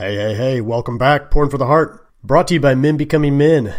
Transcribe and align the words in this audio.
Hey, 0.00 0.16
hey, 0.16 0.34
hey, 0.34 0.60
welcome 0.62 0.96
back. 0.96 1.30
Porn 1.30 1.50
for 1.50 1.58
the 1.58 1.66
Heart. 1.66 2.08
Brought 2.24 2.48
to 2.48 2.54
you 2.54 2.60
by 2.60 2.74
Men 2.74 2.96
Becoming 2.96 3.36
Men. 3.36 3.74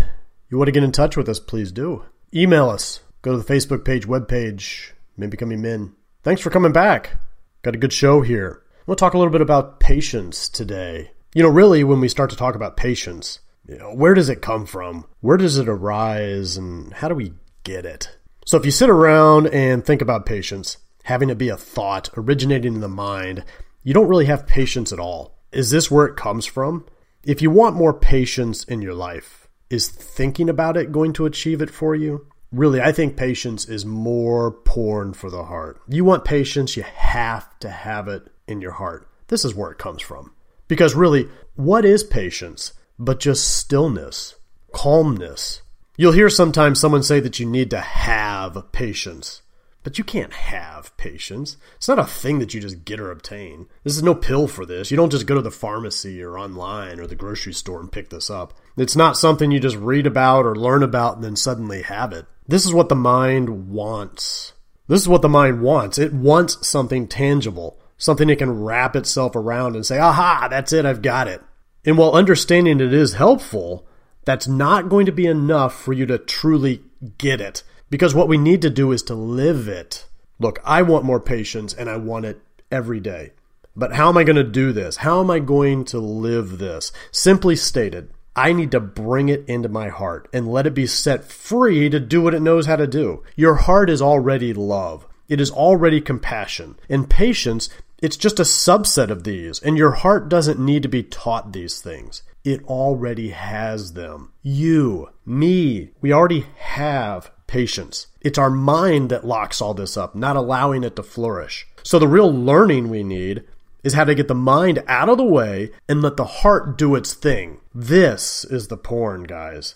You 0.52 0.58
want 0.60 0.68
to 0.68 0.72
get 0.72 0.84
in 0.84 0.92
touch 0.92 1.18
with 1.18 1.28
us, 1.28 1.40
please 1.40 1.72
do. 1.72 2.06
Email 2.32 2.70
us. 2.70 3.00
Go 3.24 3.32
to 3.32 3.42
the 3.42 3.54
Facebook 3.54 3.84
page, 3.84 4.06
webpage, 4.06 4.92
Men 5.18 5.32
Becoming 5.32 5.64
Men. 5.64 5.96
Thanks 6.22 6.40
for 6.40 6.52
coming 6.52 6.72
back. 6.72 7.20
Got 7.64 7.74
a 7.74 7.80
good 7.80 7.92
show 7.92 8.22
here. 8.22 8.62
We'll 8.86 8.98
talk 8.98 9.16
a 9.16 9.18
little 9.18 9.32
bit 9.32 9.42
about 9.42 9.80
patience 9.80 10.48
today. 10.48 11.10
You 11.34 11.42
know, 11.42 11.50
really, 11.50 11.84
when 11.84 12.00
we 12.00 12.08
start 12.08 12.30
to 12.30 12.36
talk 12.36 12.54
about 12.54 12.78
patience, 12.78 13.40
you 13.68 13.80
know, 13.80 13.92
where 13.92 14.14
does 14.14 14.30
it 14.30 14.44
come 14.44 14.68
from? 14.68 15.06
Where 15.22 15.38
does 15.38 15.58
it 15.58 15.68
arise? 15.68 16.56
And 16.56 16.94
how 16.94 17.08
do 17.08 17.16
we 17.16 17.34
get 17.64 17.84
it? 17.84 18.16
So 18.46 18.58
if 18.58 18.66
you 18.66 18.70
sit 18.70 18.92
around 18.92 19.48
and 19.48 19.84
think 19.84 20.04
about 20.04 20.28
patience, 20.28 20.78
having 21.06 21.32
it 21.32 21.40
be 21.40 21.50
a 21.50 21.58
thought 21.58 22.12
originating 22.16 22.76
in 22.76 22.82
the 22.82 22.88
mind, 22.88 23.44
you 23.84 23.96
don't 23.96 24.08
really 24.08 24.26
have 24.26 24.46
patience 24.46 24.94
at 24.94 25.00
all. 25.00 25.41
Is 25.52 25.70
this 25.70 25.92
where 25.92 26.06
it 26.06 26.16
comes 26.16 26.46
from? 26.46 26.86
If 27.24 27.42
you 27.42 27.52
want 27.52 27.76
more 27.76 27.94
patience 27.94 28.64
in 28.64 28.82
your 28.82 28.94
life, 28.94 29.50
is 29.70 29.90
thinking 29.90 30.50
about 30.50 30.78
it 30.78 30.92
going 30.92 31.14
to 31.14 31.26
achieve 31.26 31.62
it 31.62 31.70
for 31.70 31.94
you? 31.94 32.26
Really, 32.52 32.82
I 32.82 32.92
think 32.92 33.18
patience 33.18 33.66
is 33.66 33.86
more 33.86 34.52
porn 34.52 35.14
for 35.14 35.30
the 35.30 35.44
heart. 35.44 35.82
You 35.88 36.06
want 36.06 36.26
patience, 36.26 36.76
you 36.76 36.84
have 36.84 37.58
to 37.60 37.70
have 37.70 38.08
it 38.08 38.30
in 38.48 38.62
your 38.62 38.72
heart. 38.72 39.10
This 39.28 39.46
is 39.46 39.56
where 39.56 39.72
it 39.72 39.78
comes 39.78 40.02
from. 40.02 40.34
Because 40.68 40.96
really, 40.96 41.30
what 41.56 41.86
is 41.86 42.04
patience 42.04 42.74
but 42.98 43.20
just 43.20 43.56
stillness, 43.56 44.36
calmness? 44.74 45.62
You'll 45.98 46.12
hear 46.14 46.30
sometimes 46.30 46.80
someone 46.80 47.04
say 47.04 47.20
that 47.20 47.40
you 47.40 47.46
need 47.46 47.70
to 47.72 47.80
have 47.82 48.72
patience. 48.72 49.42
But 49.84 49.98
you 49.98 50.04
can't 50.04 50.34
have 50.34 50.96
patience. 50.98 51.58
It's 51.78 51.88
not 51.88 51.98
a 51.98 52.06
thing 52.06 52.38
that 52.40 52.54
you 52.54 52.62
just 52.62 52.86
get 52.86 53.00
or 53.00 53.10
obtain. 53.10 53.68
This 53.84 53.96
is 53.96 54.04
no 54.04 54.14
pill 54.14 54.48
for 54.48 54.66
this. 54.66 54.92
You 54.92 54.98
don't 54.98 55.12
just 55.12 55.26
go 55.26 55.36
to 55.36 55.42
the 55.42 55.50
pharmacy 55.50 56.22
or 56.22 56.38
online 56.38 57.00
or 57.00 57.08
the 57.08 57.16
grocery 57.16 57.54
store 57.54 57.80
and 57.80 57.92
pick 57.92 58.10
this 58.10 58.30
up. 58.30 58.54
It's 58.78 58.96
not 58.96 59.18
something 59.18 59.50
you 59.50 59.60
just 59.60 59.78
read 59.78 60.06
about 60.06 60.46
or 60.46 60.56
learn 60.56 60.84
about 60.84 61.16
and 61.16 61.24
then 61.24 61.36
suddenly 61.36 61.82
have 61.82 62.14
it. 62.14 62.28
This 62.48 62.66
is 62.66 62.74
what 62.74 62.90
the 62.90 62.96
mind 62.96 63.72
wants. 63.72 64.54
This 64.88 65.02
is 65.02 65.08
what 65.08 65.22
the 65.22 65.30
mind 65.30 65.62
wants. 65.62 65.98
It 65.98 66.14
wants 66.14 66.68
something 66.68 67.08
tangible, 67.08 67.80
something 67.98 68.30
it 68.30 68.40
can 68.40 68.64
wrap 68.64 68.96
itself 68.96 69.36
around 69.36 69.76
and 69.76 69.86
say, 69.86 69.98
aha, 69.98 70.48
that's 70.50 70.74
it, 70.74 70.86
I've 70.86 71.02
got 71.02 71.28
it. 71.28 71.42
And 71.86 71.98
while 71.98 72.12
understanding 72.12 72.80
it 72.80 72.94
is 72.94 73.14
helpful, 73.14 73.88
that's 74.26 74.48
not 74.48 74.90
going 74.90 75.06
to 75.08 75.12
be 75.12 75.26
enough 75.26 75.82
for 75.82 75.94
you 75.94 76.06
to 76.06 76.18
truly 76.18 76.84
get 77.18 77.42
it. 77.42 77.64
Because 77.92 78.16
what 78.16 78.30
we 78.30 78.38
need 78.38 78.64
to 78.64 78.72
do 78.72 78.92
is 78.94 79.04
to 79.04 79.14
live 79.14 79.68
it. 79.68 80.08
Look, 80.40 80.60
I 80.64 80.82
want 80.82 81.06
more 81.06 81.20
patience 81.20 81.74
and 81.74 81.90
I 81.90 81.98
want 81.98 82.26
it 82.26 82.42
every 82.72 83.00
day. 83.00 83.34
But 83.76 83.94
how 83.94 84.10
am 84.10 84.18
I 84.18 84.24
going 84.24 84.38
to 84.38 84.44
do 84.44 84.72
this? 84.72 84.98
How 84.98 85.20
am 85.20 85.30
I 85.30 85.40
going 85.40 85.86
to 85.86 86.00
live 86.00 86.58
this? 86.58 86.92
Simply 87.12 87.56
stated, 87.56 88.10
I 88.34 88.54
need 88.54 88.72
to 88.72 88.80
bring 88.80 89.28
it 89.28 89.48
into 89.48 89.68
my 89.68 89.90
heart 89.90 90.30
and 90.32 90.48
let 90.48 90.66
it 90.66 90.74
be 90.74 90.88
set 90.88 91.26
free 91.26 91.90
to 91.90 92.00
do 92.00 92.22
what 92.22 92.34
it 92.34 92.42
knows 92.42 92.66
how 92.66 92.78
to 92.78 92.88
do. 92.88 93.24
Your 93.36 93.56
heart 93.56 93.90
is 93.90 94.02
already 94.02 94.54
love. 94.54 95.06
It 95.28 95.42
is 95.42 95.52
already 95.52 96.00
compassion. 96.00 96.78
And 96.90 97.10
patience, 97.10 97.70
it's 98.02 98.18
just 98.18 98.40
a 98.40 98.44
subset 98.44 99.10
of 99.10 99.24
these. 99.24 99.60
And 99.60 99.78
your 99.78 99.92
heart 99.92 100.28
doesn't 100.28 100.60
need 100.60 100.84
to 100.84 100.90
be 100.90 101.04
taught 101.04 101.54
these 101.54 101.80
things. 101.80 102.24
It 102.44 102.64
already 102.66 103.30
has 103.30 103.94
them. 103.94 104.34
You, 104.42 105.10
me, 105.26 105.92
we 106.02 106.12
already 106.12 106.46
have 106.58 107.32
patience. 107.46 108.08
It's 108.22 108.40
our 108.40 108.50
mind 108.50 109.10
that 109.12 109.26
locks 109.26 109.62
all 109.62 109.74
this 109.74 109.98
up, 109.98 110.16
not 110.16 110.36
allowing 110.36 110.84
it 110.84 110.96
to 110.96 111.04
flourish. 111.04 111.68
So 111.84 112.00
the 112.00 112.08
real 112.08 112.34
learning 112.34 112.90
we 112.90 113.04
need 113.04 113.44
is 113.84 113.94
how 113.94 114.04
to 114.04 114.16
get 114.16 114.28
the 114.28 114.36
mind 114.36 114.84
out 114.88 115.10
of 115.10 115.18
the 115.18 115.24
way 115.24 115.72
and 115.88 116.02
let 116.02 116.18
the 116.18 116.26
heart 116.26 116.78
do 116.78 116.96
its 116.96 117.14
thing. 117.14 117.60
This 117.74 118.46
is 118.46 118.68
the 118.68 118.78
porn, 118.78 119.24
guys. 119.24 119.76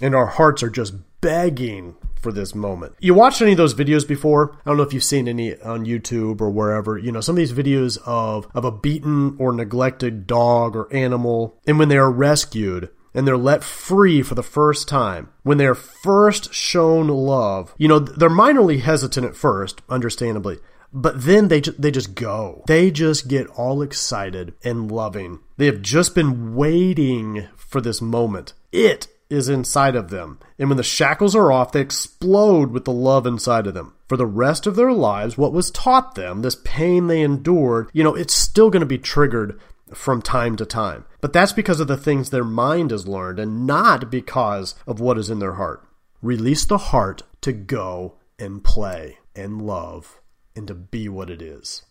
And 0.00 0.14
our 0.14 0.26
hearts 0.26 0.62
are 0.62 0.70
just 0.70 0.94
begging 1.20 1.96
for 2.24 2.32
this 2.32 2.54
moment. 2.54 2.94
You 2.98 3.12
watched 3.12 3.42
any 3.42 3.52
of 3.52 3.58
those 3.58 3.74
videos 3.74 4.08
before? 4.08 4.56
I 4.64 4.70
don't 4.70 4.78
know 4.78 4.82
if 4.82 4.94
you've 4.94 5.04
seen 5.04 5.28
any 5.28 5.60
on 5.60 5.84
YouTube 5.84 6.40
or 6.40 6.50
wherever. 6.50 6.98
You 6.98 7.12
know, 7.12 7.20
some 7.20 7.34
of 7.34 7.36
these 7.36 7.52
videos 7.52 7.98
of 8.06 8.48
of 8.54 8.64
a 8.64 8.72
beaten 8.72 9.36
or 9.38 9.52
neglected 9.52 10.26
dog 10.26 10.74
or 10.74 10.92
animal 10.92 11.60
and 11.66 11.78
when 11.78 11.90
they 11.90 11.98
are 11.98 12.10
rescued, 12.10 12.88
and 13.12 13.28
they're 13.28 13.36
let 13.36 13.62
free 13.62 14.22
for 14.22 14.34
the 14.34 14.42
first 14.42 14.88
time, 14.88 15.28
when 15.42 15.58
they're 15.58 15.74
first 15.74 16.52
shown 16.52 17.08
love, 17.08 17.74
you 17.78 17.86
know, 17.86 17.98
they're 17.98 18.30
minorly 18.30 18.80
hesitant 18.80 19.26
at 19.26 19.36
first, 19.36 19.82
understandably, 19.88 20.58
but 20.92 21.24
then 21.24 21.48
they 21.48 21.60
they 21.60 21.90
just 21.90 22.14
go. 22.14 22.64
They 22.66 22.90
just 22.90 23.28
get 23.28 23.48
all 23.48 23.82
excited 23.82 24.54
and 24.64 24.90
loving. 24.90 25.40
They 25.58 25.66
have 25.66 25.82
just 25.82 26.14
been 26.14 26.54
waiting 26.54 27.48
for 27.56 27.82
this 27.82 28.00
moment. 28.00 28.54
It 28.72 29.08
is 29.30 29.48
inside 29.48 29.96
of 29.96 30.10
them. 30.10 30.38
And 30.58 30.68
when 30.68 30.76
the 30.76 30.82
shackles 30.82 31.34
are 31.34 31.50
off, 31.50 31.72
they 31.72 31.80
explode 31.80 32.70
with 32.70 32.84
the 32.84 32.92
love 32.92 33.26
inside 33.26 33.66
of 33.66 33.74
them. 33.74 33.94
For 34.08 34.16
the 34.16 34.26
rest 34.26 34.66
of 34.66 34.76
their 34.76 34.92
lives, 34.92 35.38
what 35.38 35.52
was 35.52 35.70
taught 35.70 36.14
them, 36.14 36.42
this 36.42 36.56
pain 36.64 37.06
they 37.06 37.22
endured, 37.22 37.90
you 37.92 38.04
know, 38.04 38.14
it's 38.14 38.34
still 38.34 38.70
going 38.70 38.80
to 38.80 38.86
be 38.86 38.98
triggered 38.98 39.58
from 39.92 40.22
time 40.22 40.56
to 40.56 40.66
time. 40.66 41.04
But 41.20 41.32
that's 41.32 41.52
because 41.52 41.80
of 41.80 41.88
the 41.88 41.96
things 41.96 42.30
their 42.30 42.44
mind 42.44 42.90
has 42.90 43.08
learned 43.08 43.38
and 43.38 43.66
not 43.66 44.10
because 44.10 44.74
of 44.86 45.00
what 45.00 45.18
is 45.18 45.30
in 45.30 45.38
their 45.38 45.54
heart. 45.54 45.86
Release 46.22 46.64
the 46.64 46.78
heart 46.78 47.22
to 47.42 47.52
go 47.52 48.16
and 48.38 48.62
play 48.64 49.18
and 49.34 49.62
love 49.62 50.20
and 50.56 50.66
to 50.68 50.74
be 50.74 51.08
what 51.08 51.30
it 51.30 51.42
is. 51.42 51.82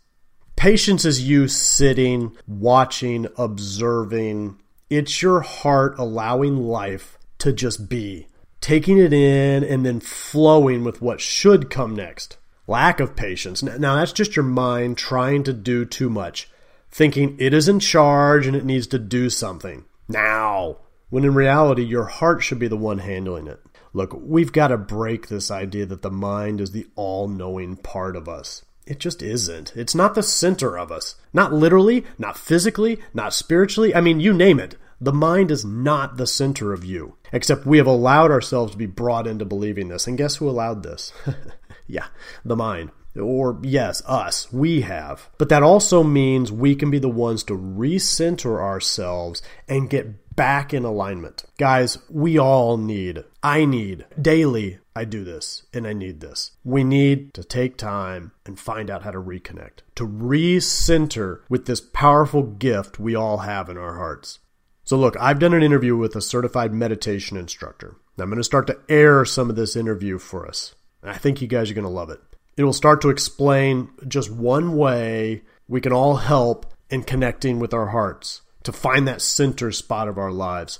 Patience 0.55 1.03
is 1.03 1.27
you 1.27 1.47
sitting, 1.47 2.35
watching, 2.47 3.27
observing. 3.37 4.57
It's 4.89 5.21
your 5.21 5.41
heart 5.41 5.95
allowing 5.97 6.57
life 6.57 7.17
to 7.43 7.53
just 7.53 7.87
be, 7.87 8.27
taking 8.59 8.97
it 8.97 9.13
in 9.13 9.63
and 9.63 9.85
then 9.85 9.99
flowing 9.99 10.83
with 10.83 11.01
what 11.01 11.21
should 11.21 11.69
come 11.69 11.95
next. 11.95 12.37
Lack 12.67 12.99
of 12.99 13.15
patience. 13.15 13.61
Now, 13.61 13.95
that's 13.95 14.13
just 14.13 14.35
your 14.35 14.43
mind 14.43 14.97
trying 14.97 15.43
to 15.43 15.53
do 15.53 15.85
too 15.85 16.09
much 16.09 16.49
thinking 16.89 17.35
it 17.39 17.55
is 17.55 17.67
in 17.67 17.79
charge 17.79 18.45
and 18.45 18.55
it 18.55 18.63
needs 18.63 18.85
to 18.85 18.99
do 18.99 19.27
something 19.27 19.83
now, 20.07 20.77
when 21.09 21.23
in 21.23 21.33
reality, 21.33 21.83
your 21.83 22.05
heart 22.05 22.43
should 22.43 22.59
be 22.59 22.67
the 22.67 22.77
one 22.77 22.99
handling 22.99 23.47
it. 23.47 23.59
Look, 23.93 24.13
we've 24.13 24.51
got 24.51 24.67
to 24.69 24.77
break 24.77 25.27
this 25.27 25.51
idea 25.51 25.85
that 25.85 26.01
the 26.01 26.11
mind 26.11 26.59
is 26.59 26.71
the 26.71 26.87
all 26.95 27.27
knowing 27.27 27.77
part 27.77 28.15
of 28.15 28.27
us. 28.27 28.65
It 28.85 28.99
just 28.99 29.21
isn't. 29.21 29.71
It's 29.75 29.95
not 29.95 30.13
the 30.13 30.23
center 30.23 30.77
of 30.77 30.91
us. 30.91 31.15
Not 31.31 31.53
literally, 31.53 32.03
not 32.17 32.37
physically, 32.37 32.99
not 33.13 33.33
spiritually. 33.33 33.95
I 33.95 34.01
mean, 34.01 34.19
you 34.19 34.33
name 34.33 34.59
it. 34.59 34.75
The 35.03 35.11
mind 35.11 35.51
is 35.51 35.65
not 35.65 36.15
the 36.15 36.25
center 36.25 36.71
of 36.71 36.85
you. 36.85 37.17
Except 37.33 37.65
we 37.65 37.77
have 37.77 37.87
allowed 37.87 38.31
ourselves 38.31 38.71
to 38.71 38.77
be 38.77 38.85
brought 38.85 39.27
into 39.27 39.43
believing 39.43 39.89
this. 39.89 40.07
And 40.07 40.17
guess 40.17 40.37
who 40.37 40.49
allowed 40.49 40.81
this? 40.81 41.11
yeah, 41.87 42.05
the 42.45 42.55
mind. 42.55 42.91
Or, 43.19 43.59
yes, 43.63 44.01
us. 44.05 44.51
We 44.53 44.81
have. 44.81 45.29
But 45.37 45.49
that 45.49 45.61
also 45.61 46.03
means 46.03 46.53
we 46.53 46.73
can 46.73 46.89
be 46.89 46.99
the 46.99 47.09
ones 47.09 47.43
to 47.45 47.53
recenter 47.53 48.61
ourselves 48.61 49.41
and 49.67 49.89
get 49.89 50.35
back 50.37 50.73
in 50.73 50.85
alignment. 50.85 51.43
Guys, 51.57 51.97
we 52.09 52.39
all 52.39 52.77
need, 52.77 53.25
I 53.43 53.65
need, 53.65 54.05
daily, 54.19 54.79
I 54.95 55.03
do 55.03 55.25
this 55.25 55.63
and 55.73 55.85
I 55.85 55.91
need 55.91 56.21
this. 56.21 56.51
We 56.63 56.85
need 56.85 57.33
to 57.33 57.43
take 57.43 57.77
time 57.77 58.31
and 58.45 58.57
find 58.57 58.89
out 58.89 59.03
how 59.03 59.11
to 59.11 59.19
reconnect, 59.19 59.79
to 59.95 60.07
recenter 60.07 61.41
with 61.49 61.65
this 61.65 61.81
powerful 61.81 62.43
gift 62.43 62.99
we 62.99 63.15
all 63.15 63.39
have 63.39 63.69
in 63.69 63.77
our 63.77 63.95
hearts. 63.95 64.39
So, 64.85 64.97
look, 64.97 65.15
I've 65.19 65.39
done 65.39 65.53
an 65.53 65.63
interview 65.63 65.95
with 65.95 66.15
a 66.15 66.21
certified 66.21 66.73
meditation 66.73 67.37
instructor. 67.37 67.95
I'm 68.19 68.29
going 68.29 68.37
to 68.37 68.43
start 68.43 68.67
to 68.67 68.79
air 68.89 69.23
some 69.23 69.49
of 69.49 69.55
this 69.55 69.75
interview 69.75 70.19
for 70.19 70.47
us. 70.47 70.75
I 71.01 71.17
think 71.17 71.41
you 71.41 71.47
guys 71.47 71.71
are 71.71 71.73
going 71.73 71.83
to 71.83 71.89
love 71.89 72.09
it. 72.09 72.19
It 72.57 72.63
will 72.63 72.73
start 72.73 73.01
to 73.01 73.09
explain 73.09 73.89
just 74.07 74.29
one 74.29 74.75
way 74.75 75.43
we 75.67 75.81
can 75.81 75.93
all 75.93 76.17
help 76.17 76.65
in 76.89 77.03
connecting 77.03 77.59
with 77.59 77.73
our 77.73 77.87
hearts, 77.87 78.41
to 78.63 78.71
find 78.71 79.07
that 79.07 79.21
center 79.21 79.71
spot 79.71 80.07
of 80.07 80.17
our 80.17 80.31
lives, 80.31 80.79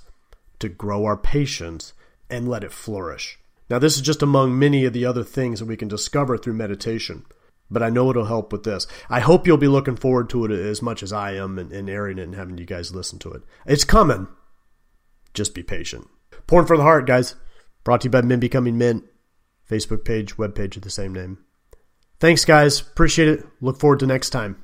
to 0.60 0.70
grow 0.70 1.06
our 1.06 1.18
patience 1.18 1.94
and 2.30 2.48
let 2.48 2.64
it 2.64 2.72
flourish. 2.72 3.40
Now, 3.70 3.80
this 3.80 3.96
is 3.96 4.02
just 4.02 4.22
among 4.22 4.60
many 4.60 4.86
of 4.86 4.94
the 4.94 5.06
other 5.06 5.24
things 5.24 5.60
that 5.60 5.66
we 5.66 5.78
can 5.78 5.88
discover 5.88 6.38
through 6.38 6.54
meditation, 6.54 7.26
but 7.70 7.84
I 7.84 7.90
know 7.90 8.10
it'll 8.10 8.26
help 8.26 8.52
with 8.52 8.64
this. 8.64 8.88
I 9.10 9.20
hope 9.20 9.48
you'll 9.48 9.58
be 9.58 9.68
looking 9.68 9.96
forward 9.96 10.30
to 10.30 10.46
it 10.46 10.52
as 10.52 10.82
much 10.82 11.04
as 11.04 11.12
I 11.14 11.34
am 11.34 11.58
and, 11.58 11.72
and 11.72 11.90
airing 11.90 12.20
it 12.20 12.24
and 12.24 12.36
having 12.36 12.58
you 12.58 12.66
guys 12.66 12.94
listen 12.94 13.20
to 13.20 13.32
it. 13.32 13.44
It's 13.66 13.84
coming. 13.84 14.28
Just 15.34 15.56
be 15.56 15.64
patient. 15.64 16.08
Porn 16.48 16.66
for 16.66 16.78
the 16.78 16.84
Heart, 16.84 17.08
guys. 17.08 17.36
Brought 17.84 18.02
to 18.02 18.06
you 18.06 18.12
by 18.12 18.22
Men 18.22 18.40
Becoming 18.40 18.78
Men. 18.78 19.04
Facebook 19.70 20.06
page, 20.06 20.38
web 20.38 20.56
page 20.56 20.76
of 20.76 20.84
the 20.84 20.90
same 20.90 21.14
name. 21.14 21.40
Thanks, 22.20 22.46
guys. 22.46 22.82
Appreciate 22.82 23.28
it. 23.28 23.46
Look 23.62 23.80
forward 23.80 24.00
to 24.00 24.06
next 24.06 24.30
time. 24.30 24.64